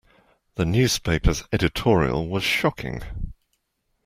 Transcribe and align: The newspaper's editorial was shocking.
The 0.55 0.65
newspaper's 0.65 1.43
editorial 1.53 2.27
was 2.27 2.41
shocking. 2.43 3.03